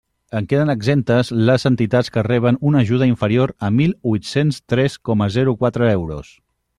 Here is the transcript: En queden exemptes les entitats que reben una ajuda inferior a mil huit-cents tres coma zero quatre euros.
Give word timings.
En 0.37 0.45
queden 0.51 0.69
exemptes 0.73 1.27
les 1.49 1.65
entitats 1.71 2.09
que 2.15 2.23
reben 2.29 2.57
una 2.71 2.81
ajuda 2.85 3.09
inferior 3.11 3.53
a 3.67 3.71
mil 3.77 3.93
huit-cents 4.13 4.61
tres 4.73 4.97
coma 5.11 5.29
zero 5.37 5.55
quatre 5.61 5.91
euros. 5.99 6.31